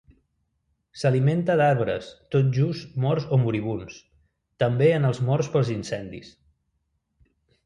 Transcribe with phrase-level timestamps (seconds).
[1.01, 4.01] S'alimenta d'arbres tot just morts o moribunds,
[4.65, 6.33] també en els morts pels incendis.